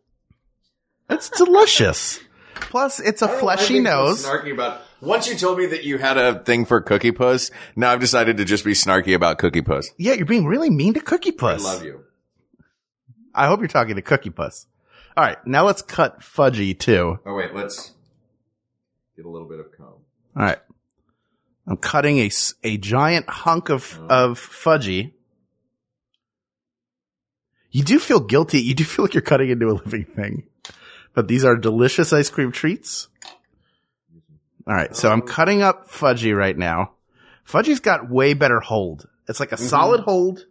[1.09, 2.19] It's delicious.
[2.55, 4.25] Plus, it's a fleshy nose.
[4.25, 4.81] Snarky about.
[4.99, 8.37] Once you told me that you had a thing for Cookie Puss, now I've decided
[8.37, 9.91] to just be snarky about Cookie Puss.
[9.97, 11.63] Yeah, you're being really mean to Cookie Puss.
[11.63, 12.03] I love you.
[13.33, 14.65] I hope you're talking to Cookie Puss.
[15.15, 17.19] All right, now let's cut Fudgie too.
[17.25, 17.91] Oh wait, let's
[19.15, 19.87] get a little bit of comb.
[19.87, 20.03] All
[20.35, 20.59] right,
[21.67, 22.31] I'm cutting a
[22.63, 24.07] a giant hunk of uh-huh.
[24.09, 25.13] of Fudgie.
[27.71, 28.61] You do feel guilty.
[28.61, 30.47] You do feel like you're cutting into a living thing,
[31.17, 33.07] but these are delicious ice cream treats.
[34.67, 36.91] All right, so I'm cutting up Fudgie right now.
[37.43, 39.07] Fudgie's got way better hold.
[39.27, 40.45] It's like a solid hold,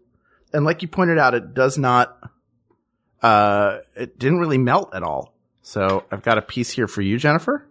[0.53, 2.19] and like you pointed out, it does not.
[3.23, 5.37] Uh, it didn't really melt at all.
[5.63, 7.65] So I've got a piece here for you, Jennifer.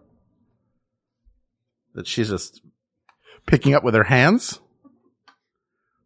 [1.96, 2.62] That she's just
[3.44, 4.58] picking up with her hands.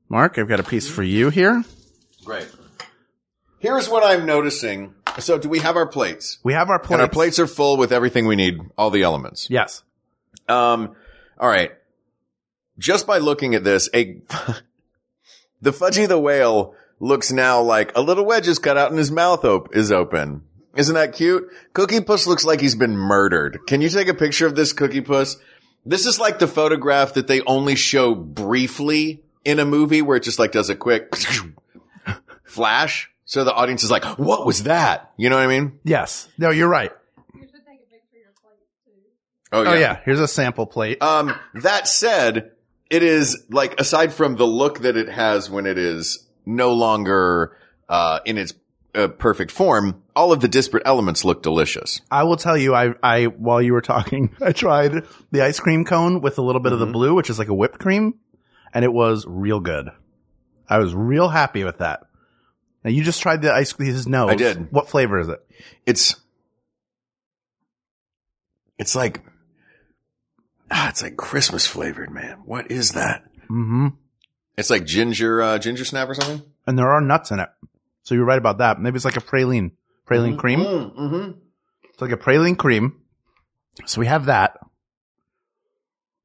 [0.08, 1.62] Mark, I've got a piece for you here.
[2.24, 2.48] Great.
[3.60, 4.94] Here's what I'm noticing.
[5.18, 6.38] So, do we have our plates?
[6.42, 6.92] We have our plates.
[6.92, 9.48] And our plates are full with everything we need, all the elements.
[9.50, 9.82] Yes.
[10.48, 10.94] Um,
[11.38, 11.72] all right.
[12.78, 14.20] Just by looking at this, a
[15.60, 19.10] the Fudgie the whale looks now like a little wedge is cut out and his
[19.10, 20.42] mouth op- is open.
[20.76, 21.48] Isn't that cute?
[21.72, 23.58] Cookie Puss looks like he's been murdered.
[23.66, 25.36] Can you take a picture of this Cookie Puss?
[25.84, 30.22] This is like the photograph that they only show briefly in a movie where it
[30.22, 31.14] just like does a quick
[32.44, 33.09] flash.
[33.30, 35.12] So the audience is like, what was that?
[35.16, 35.78] You know what I mean?
[35.84, 36.28] Yes.
[36.36, 36.90] No, you're right.
[39.52, 39.70] Oh yeah.
[39.70, 40.00] Oh yeah.
[40.04, 41.00] Here's a sample plate.
[41.00, 42.50] Um, that said,
[42.90, 47.56] it is like aside from the look that it has when it is no longer
[47.88, 48.52] uh, in its
[48.96, 52.00] uh, perfect form, all of the disparate elements look delicious.
[52.10, 55.84] I will tell you, I, I, while you were talking, I tried the ice cream
[55.84, 58.14] cone with a little bit of the blue, which is like a whipped cream,
[58.74, 59.88] and it was real good.
[60.68, 62.00] I was real happy with that.
[62.84, 64.30] Now you just tried the ice cream, his nose.
[64.30, 64.72] I did.
[64.72, 65.44] What flavor is it?
[65.86, 66.16] It's
[68.78, 69.22] it's like
[70.70, 72.38] ah, it's like Christmas flavored, man.
[72.44, 73.24] What is that?
[73.50, 73.88] Mm-hmm.
[74.56, 76.42] It's like ginger uh, ginger snap or something.
[76.66, 77.48] And there are nuts in it.
[78.02, 78.80] So you're right about that.
[78.80, 79.72] Maybe it's like a praline,
[80.08, 80.60] praline cream.
[80.60, 81.30] Mm-hmm.
[81.84, 83.00] It's like a praline cream.
[83.86, 84.58] So we have that.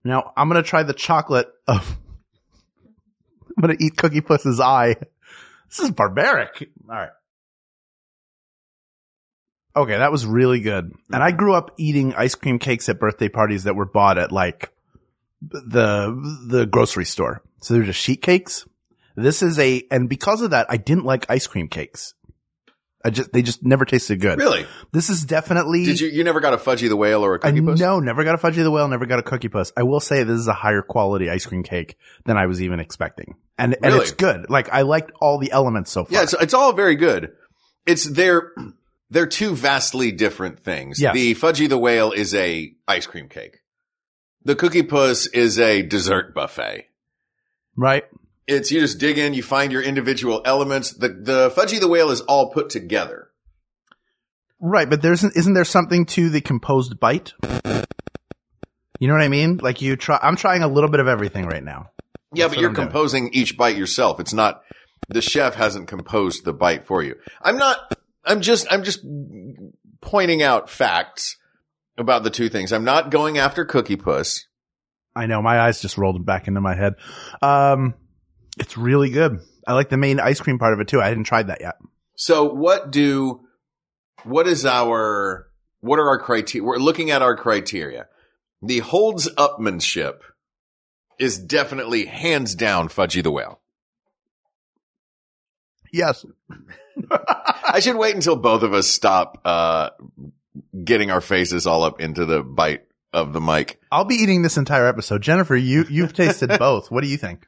[0.03, 1.97] Now I'm gonna try the chocolate of.
[3.57, 4.97] I'm gonna eat Cookie Puss's eye.
[5.75, 6.69] This is barbaric.
[6.89, 7.09] All right.
[9.75, 10.93] Okay, that was really good.
[11.11, 14.31] And I grew up eating ice cream cakes at birthday parties that were bought at
[14.31, 14.71] like
[15.41, 16.15] the
[16.47, 17.41] the grocery store.
[17.61, 18.65] So they're just sheet cakes.
[19.17, 22.13] This is a, and because of that, I didn't like ice cream cakes.
[23.05, 24.39] I just, they just never tasted good.
[24.39, 24.65] Really?
[24.91, 25.85] This is definitely.
[25.85, 27.79] Did you you never got a Fudgie the Whale or a Cookie Puss?
[27.79, 29.71] no, never got a Fudgie the Whale, never got a Cookie Puss.
[29.77, 32.79] I will say this is a higher quality ice cream cake than I was even
[32.79, 33.35] expecting.
[33.57, 33.99] And, and Really?
[33.99, 34.49] it's good.
[34.49, 36.13] Like I liked all the elements so far.
[36.13, 37.31] Yeah, it's, it's all very good.
[37.85, 38.51] It's they're
[39.11, 40.99] they're two vastly different things.
[40.99, 41.13] Yes.
[41.13, 43.57] The Fudgie the Whale is a ice cream cake.
[44.43, 46.85] The Cookie Puss is a dessert buffet.
[47.77, 48.03] right?
[48.47, 50.91] It's you just dig in, you find your individual elements.
[50.91, 53.29] The the Fudgie the Whale is all put together.
[54.59, 57.33] Right, but there's isn't there something to the composed bite?
[58.99, 59.57] You know what I mean?
[59.57, 60.19] Like you try.
[60.21, 61.89] I'm trying a little bit of everything right now.
[62.33, 62.87] Yeah, That's but you're I'm doing.
[62.87, 64.19] composing each bite yourself.
[64.19, 64.61] It's not
[65.09, 67.15] the chef hasn't composed the bite for you.
[67.41, 67.77] I'm not.
[68.23, 68.67] I'm just.
[68.71, 69.05] I'm just
[70.01, 71.37] pointing out facts
[71.97, 72.71] about the two things.
[72.71, 74.45] I'm not going after Cookie Puss.
[75.15, 76.93] I know my eyes just rolled back into my head.
[77.41, 77.93] Um,
[78.57, 79.39] it's really good.
[79.67, 81.01] I like the main ice cream part of it too.
[81.01, 81.75] I hadn't tried that yet.
[82.15, 83.41] So what do?
[84.23, 85.47] What is our?
[85.81, 86.65] What are our criteria?
[86.65, 88.07] We're looking at our criteria.
[88.61, 90.21] The holds upmanship
[91.19, 93.59] is definitely hands down Fudgie the Whale.
[95.91, 96.25] Yes.
[97.11, 99.91] I should wait until both of us stop uh,
[100.83, 103.79] getting our faces all up into the bite of the mic.
[103.91, 105.21] I'll be eating this entire episode.
[105.21, 106.91] Jennifer, you you've tasted both.
[106.91, 107.45] What do you think?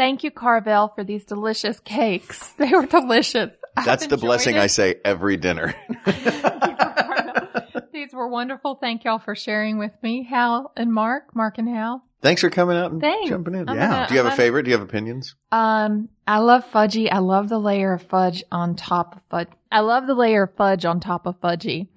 [0.00, 2.54] Thank you, Carvel, for these delicious cakes.
[2.56, 3.54] They were delicious.
[3.84, 4.60] That's the blessing it.
[4.60, 5.74] I say every dinner.
[7.92, 8.76] These were wonderful.
[8.76, 12.02] Thank y'all for sharing with me, Hal and Mark, Mark and Hal.
[12.22, 13.28] Thanks for coming out and Thanks.
[13.28, 13.68] jumping in.
[13.68, 13.90] I'm Yeah.
[13.90, 14.62] gonna- Do you have a I'm- favorite?
[14.62, 15.34] Do you have opinions?
[15.52, 17.12] Um, I love fudgie.
[17.12, 19.48] I love the layer of fudge on top of fudge.
[19.70, 21.88] I love the layer of fudge on top of fudgie.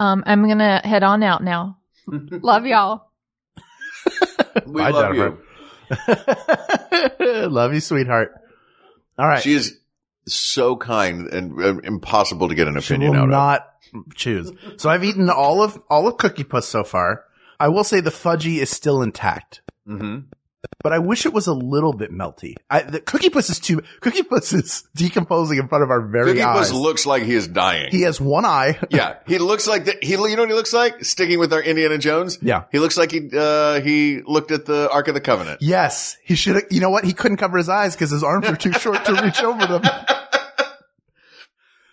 [0.00, 1.76] Um, I'm gonna head on out now.
[2.08, 3.10] love y'all.
[4.66, 5.36] We Bye, love Jennifer.
[5.36, 5.38] you.
[7.20, 8.32] Love you, sweetheart.
[9.18, 9.42] All right.
[9.42, 9.78] She is
[10.26, 13.30] so kind and uh, impossible to get an opinion She will out of.
[13.30, 14.50] not choose.
[14.78, 17.24] So I've eaten all of all of Cookie Puss so far.
[17.60, 20.20] I will say the fudgie is still intact, hmm
[20.84, 22.56] but I wish it was a little bit melty.
[22.68, 23.80] I, the Cookie Puss is too.
[24.00, 26.70] Cookie Puss is decomposing in front of our very Cookie eyes.
[26.70, 27.90] Puss looks like he is dying.
[27.90, 28.78] he has one eye.
[28.90, 30.12] yeah, he looks like the, he.
[30.12, 31.02] You know what he looks like?
[31.02, 32.38] Sticking with our Indiana Jones.
[32.42, 32.64] Yeah.
[32.70, 35.62] he looks like he uh, he looked at the Ark of the Covenant.
[35.62, 36.56] Yes, he should.
[36.56, 37.04] have, You know what?
[37.04, 39.82] He couldn't cover his eyes because his arms are too short to reach over them.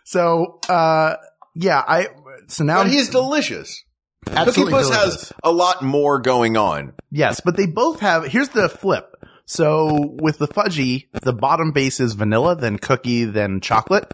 [0.04, 1.16] So, uh,
[1.56, 2.10] yeah, I.
[2.48, 3.86] So now But he's delicious.
[4.26, 6.94] Cookie Puss has a lot more going on.
[7.10, 9.16] Yes, but they both have, here's the flip.
[9.46, 14.14] So with the fudgie, the bottom base is vanilla, then cookie, then chocolate.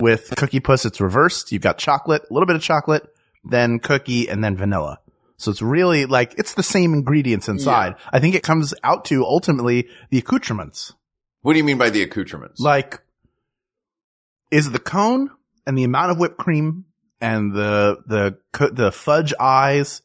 [0.00, 1.52] With Cookie Puss, it's reversed.
[1.52, 3.08] You've got chocolate, a little bit of chocolate,
[3.44, 4.98] then cookie, and then vanilla.
[5.36, 7.94] So it's really like, it's the same ingredients inside.
[8.12, 10.94] I think it comes out to ultimately the accoutrements.
[11.42, 12.60] What do you mean by the accoutrements?
[12.60, 13.00] Like,
[14.50, 15.30] is the cone
[15.66, 16.86] and the amount of whipped cream
[17.20, 20.02] and the, the, the fudge eyes,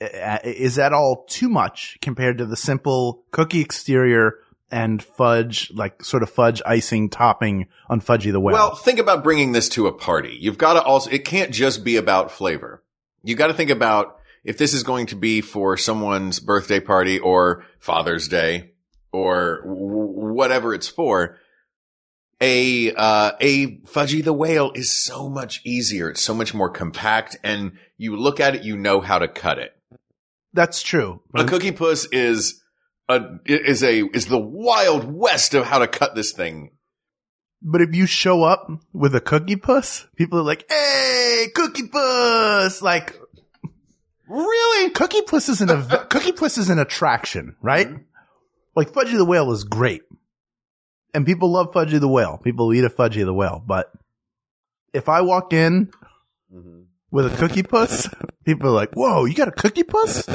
[0.00, 4.38] uh, is that all too much compared to the simple cookie exterior
[4.70, 8.54] and fudge, like sort of fudge icing topping on Fudgie the Whale?
[8.54, 10.36] Well, think about bringing this to a party.
[10.40, 12.82] You've got to also, it can't just be about flavor.
[13.22, 17.18] You've got to think about if this is going to be for someone's birthday party
[17.18, 18.72] or Father's Day
[19.12, 21.38] or whatever it's for.
[22.44, 26.10] A, uh, a Fudgie the Whale is so much easier.
[26.10, 29.58] It's so much more compact and you look at it, you know how to cut
[29.58, 29.72] it.
[30.52, 31.22] That's true.
[31.34, 32.62] A Cookie Puss is
[33.08, 36.70] a, is a, is the wild west of how to cut this thing.
[37.66, 42.82] But if you show up with a Cookie Puss, people are like, "Hey, Cookie Puss!"
[42.82, 43.18] Like,
[44.28, 44.90] really?
[44.90, 47.88] Cookie Puss is an ev- Cookie Puss is an attraction, right?
[48.76, 50.02] Like Fudgie the Whale is great,
[51.14, 52.38] and people love Fudgie the Whale.
[52.42, 53.90] People eat a Fudgie the Whale, but
[54.92, 55.90] if I walk in
[56.52, 56.82] mm-hmm.
[57.10, 58.08] with a Cookie Puss,
[58.44, 60.26] people are like, "Whoa, you got a Cookie Puss?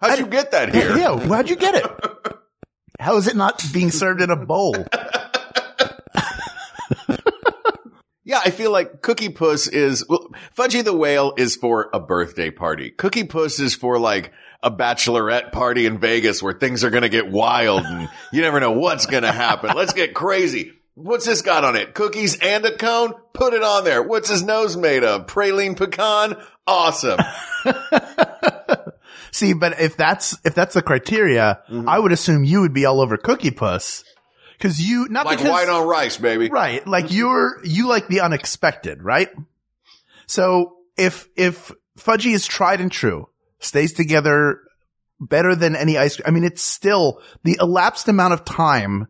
[0.00, 0.96] How'd you get that here?
[0.96, 1.86] Yeah, how'd you get it?
[3.00, 4.76] How is it not being served in a bowl?"
[8.26, 12.50] Yeah, I feel like Cookie Puss is, well, Fudgie the Whale is for a birthday
[12.50, 12.90] party.
[12.90, 14.32] Cookie Puss is for like
[14.64, 18.58] a bachelorette party in Vegas where things are going to get wild and you never
[18.58, 19.76] know what's going to happen.
[19.76, 20.72] Let's get crazy.
[20.94, 21.92] What's this got on it?
[21.94, 23.12] Cookies and a cone?
[23.32, 24.02] Put it on there.
[24.02, 25.26] What's his nose made of?
[25.26, 26.36] Praline pecan?
[26.66, 27.18] Awesome.
[29.32, 31.88] See, but if that's if that's the criteria, Mm-hmm.
[31.88, 34.04] I would assume you would be all over Cookie Puss
[34.52, 36.48] because you not like because white on rice, baby.
[36.48, 39.28] right, like you're you like the unexpected, right?
[40.26, 43.28] So if if Fudgie is tried and true,
[43.64, 44.60] stays together
[45.20, 46.24] better than any ice cream.
[46.26, 49.08] I mean, it's still the elapsed amount of time.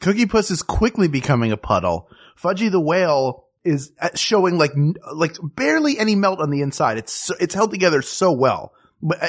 [0.00, 2.08] Cookie Puss is quickly becoming a puddle.
[2.40, 4.72] Fudgie the whale is showing like
[5.14, 6.98] like barely any melt on the inside.
[6.98, 8.72] It's so, it's held together so well.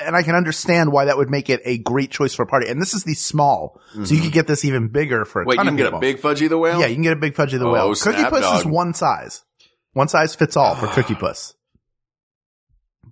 [0.03, 2.69] And I can understand why that would make it a great choice for a party.
[2.69, 5.49] And this is the small, so you could get this even bigger for a Mm-hmm.
[5.49, 5.97] Wait, you can get people.
[5.97, 6.79] a big Fudgie the Whale?
[6.79, 7.93] Yeah, you can get a big Fudgie the Oh, Whale.
[7.93, 9.43] Cookie Puss is one size.
[9.91, 11.55] One size fits all for Cookie Puss.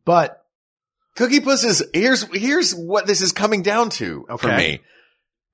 [0.05, 0.42] But
[1.15, 4.82] Cookie Puss is here's here's what this is coming down to for me.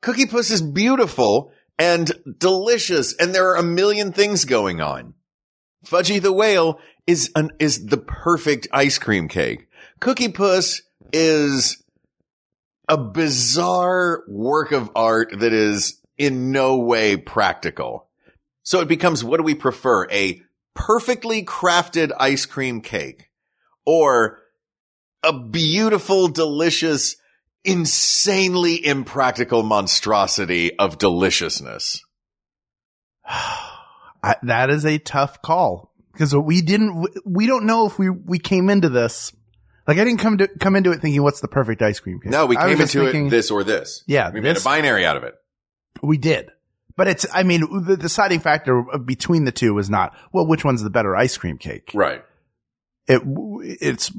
[0.02, 5.14] Cookie Puss is beautiful and delicious, and there are a million things going on.
[5.86, 9.68] Fudgie the Whale is an, is the perfect ice cream cake.
[10.00, 11.84] Cookie Puss is
[12.88, 18.08] a bizarre work of art that is in no way practical.
[18.64, 20.08] So it becomes, what do we prefer?
[20.12, 20.42] A
[20.76, 23.30] perfectly crafted ice cream cake
[23.86, 24.40] or
[25.24, 27.16] a beautiful, delicious,
[27.64, 32.04] insanely impractical monstrosity of deliciousness.
[34.22, 38.38] I, that is a tough call because we didn't, we don't know if we, we
[38.40, 39.32] came into this.
[39.88, 42.32] Like I didn't come to, come into it thinking what's the perfect ice cream cake.
[42.32, 44.04] No, we came into thinking- it this or this.
[44.08, 45.36] Yeah, We made a binary out of it.
[46.04, 46.52] We did.
[46.96, 50.84] But it's, I mean, the deciding factor between the two was not, well, which one's
[50.84, 51.92] the better ice cream cake?
[51.94, 52.26] Right.
[53.08, 53.22] It,
[53.82, 54.12] it's,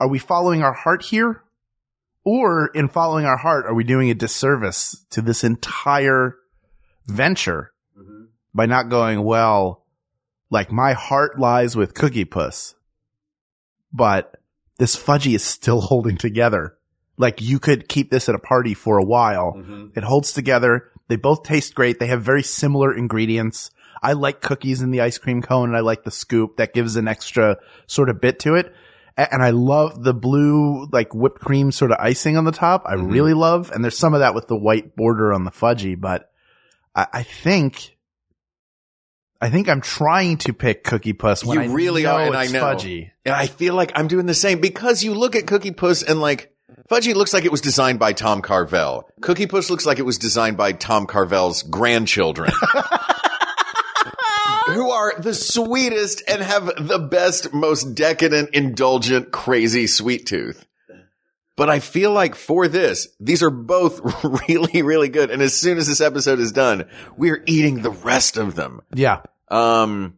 [0.00, 1.42] are we following our heart here?
[2.24, 6.36] Or in following our heart, are we doing a disservice to this entire
[7.06, 8.24] venture mm-hmm.
[8.54, 9.86] by not going, well,
[10.50, 12.74] like my heart lies with Cookie Puss,
[13.92, 14.40] but
[14.78, 16.76] this fudgie is still holding together.
[17.16, 19.54] Like you could keep this at a party for a while.
[19.56, 19.86] Mm-hmm.
[19.96, 20.90] It holds together.
[21.08, 21.98] They both taste great.
[21.98, 23.70] They have very similar ingredients.
[24.00, 26.94] I like cookies in the ice cream cone and I like the scoop that gives
[26.96, 27.56] an extra
[27.86, 28.72] sort of bit to it.
[29.18, 32.84] And I love the blue, like whipped cream sort of icing on the top.
[32.86, 33.08] I mm-hmm.
[33.08, 33.72] really love.
[33.72, 36.30] And there's some of that with the white border on the fudgie, but
[36.94, 37.96] I, I think,
[39.40, 42.36] I think I'm trying to pick Cookie Puss when you I really know are, and
[42.36, 42.62] I it's know.
[42.62, 43.10] fudgie.
[43.24, 46.20] And I feel like I'm doing the same because you look at Cookie Puss and
[46.20, 46.54] like
[46.88, 49.10] Fudgie looks like it was designed by Tom Carvel.
[49.20, 52.52] Cookie Puss looks like it was designed by Tom Carvel's grandchildren.
[54.74, 60.64] Who are the sweetest and have the best, most decadent, indulgent, crazy sweet tooth.
[61.56, 64.00] But I feel like for this, these are both
[64.48, 65.30] really, really good.
[65.30, 66.84] And as soon as this episode is done,
[67.16, 68.80] we're eating the rest of them.
[68.94, 69.22] Yeah.
[69.48, 70.14] Um,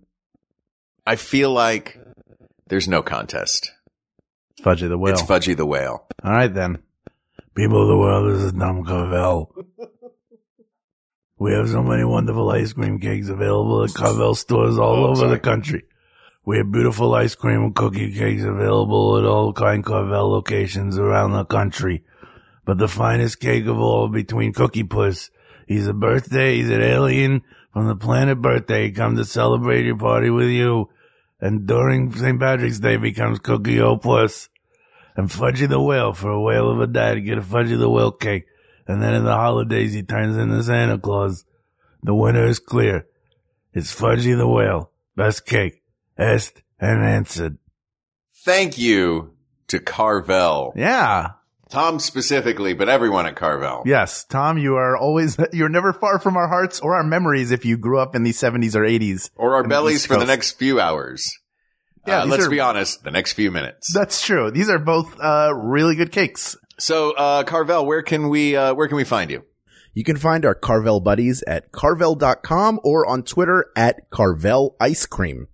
[1.07, 1.99] I feel like
[2.67, 3.73] there's no contest.
[4.63, 5.15] Fudgie the whale.
[5.15, 6.07] It's Fudgie the Whale.
[6.23, 6.83] All right then.
[7.55, 9.55] People of the world, this is Tom Carvel.
[11.41, 15.27] We have so many wonderful ice cream cakes available at Carvel stores all Oh, over
[15.27, 15.85] the country.
[16.45, 21.33] We have beautiful ice cream and cookie cakes available at all kind Carvel locations around
[21.33, 22.05] the country.
[22.67, 25.31] But the finest cake of all between Cookie Puss.
[25.67, 27.41] He's a birthday, he's an alien
[27.73, 28.89] from the planet birthday.
[28.89, 30.91] He come to celebrate your party with you.
[31.41, 32.39] And during St.
[32.39, 34.51] Patrick's Day becomes Cookie O'Puss
[35.17, 37.89] and Fudgie the Whale for a whale of a day to get a Fudgie the
[37.89, 38.45] Whale cake.
[38.91, 41.45] And then in the holidays, he turns into Santa Claus.
[42.03, 43.07] The winner is clear.
[43.73, 44.91] It's Fudgie the Whale.
[45.17, 45.83] Best cake.
[46.19, 47.59] Est and answered.
[48.45, 49.35] Thank you
[49.69, 50.73] to Carvel.
[50.77, 51.29] Yeah.
[51.69, 53.83] Tom specifically, but everyone at Carvel.
[53.87, 54.25] Yes.
[54.25, 57.77] Tom, you are always, you're never far from our hearts or our memories if you
[57.77, 59.31] grew up in the 70s or 80s.
[59.37, 61.31] Or our bellies East for the next few hours.
[62.07, 63.93] Yeah, Uh, let's are- be honest, the next few minutes.
[63.95, 64.51] That's true.
[64.51, 66.57] These are both, uh, really good cakes.
[66.81, 69.45] So, uh, Carvel, where can we, uh, where can we find you?
[69.93, 75.49] You can find our Carvel buddies at carvel.com or on Twitter at Carvel Ice Cream.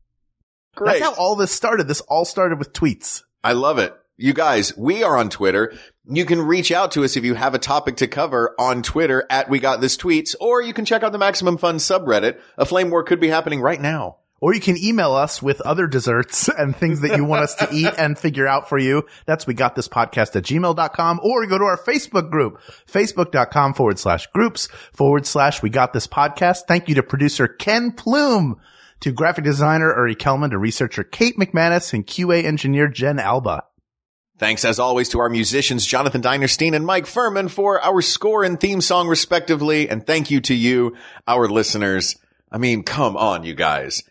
[0.78, 1.88] That's how all this started.
[1.88, 3.22] This all started with tweets.
[3.42, 3.94] I love it.
[4.18, 5.74] You guys, we are on Twitter.
[6.08, 9.26] You can reach out to us if you have a topic to cover on Twitter
[9.28, 12.38] at We Got This Tweets, or you can check out the Maximum Fun subreddit.
[12.56, 14.18] A flame war could be happening right now.
[14.40, 17.68] Or you can email us with other desserts and things that you want us to
[17.72, 19.06] eat and figure out for you.
[19.26, 23.98] That's we got this podcast at gmail.com or go to our Facebook group, facebook.com forward
[23.98, 26.62] slash groups forward slash we got this podcast.
[26.68, 28.60] Thank you to producer Ken Plume,
[29.00, 33.64] to graphic designer Uri Kelman, to researcher Kate McManus and QA engineer Jen Alba.
[34.38, 38.60] Thanks as always to our musicians, Jonathan Dinerstein and Mike Furman for our score and
[38.60, 39.88] theme song respectively.
[39.88, 40.94] And thank you to you,
[41.26, 42.16] our listeners.
[42.52, 44.02] I mean, come on, you guys.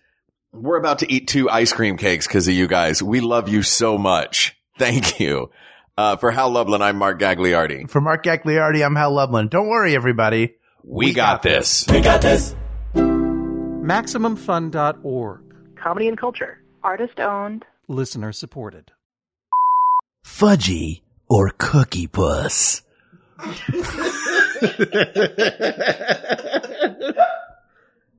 [0.55, 3.03] We're about to eat two ice cream cakes because of you guys.
[3.03, 4.55] We love you so much.
[4.79, 5.49] Thank you.
[5.97, 7.89] Uh, for Hal Lublin, I'm Mark Gagliardi.
[7.89, 9.49] For Mark Gagliardi, I'm Hal Lublin.
[9.49, 10.55] Don't worry, everybody.
[10.83, 11.85] We, got, this.
[11.89, 12.55] We got this.
[12.93, 15.41] MaximumFun.org.
[15.75, 16.61] Comedy and culture.
[16.83, 17.65] Artist owned.
[17.87, 18.91] Listener supported.
[20.25, 22.81] Fudgie or Cookie Puss?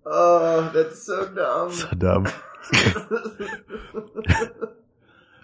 [0.09, 1.73] Oh, that's so dumb.
[1.73, 2.27] So dumb.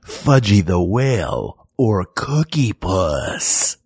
[0.04, 3.76] Fudgie the Whale or Cookie Puss?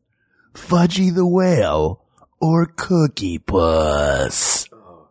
[0.53, 2.05] Fudgie the Whale
[2.41, 4.69] or Cookie Puss?
[4.73, 5.09] Oh,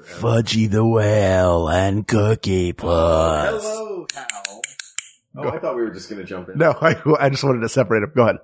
[0.00, 3.64] Fudgie the Whale and Cookie Puss.
[3.64, 4.62] Hello, Hal.
[5.38, 6.58] Oh, I thought we were just going to jump in.
[6.58, 8.12] No, I, I just wanted to separate them.
[8.14, 8.36] Go ahead.